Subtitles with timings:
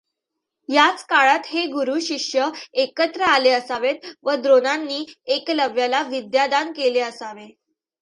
[0.69, 2.49] याच काळात हे गुरू शिष्य
[2.73, 5.05] एकत्र आले असावेत व द्रोणांनी
[5.25, 7.47] एकलव्याला विद्यादान केले असावे.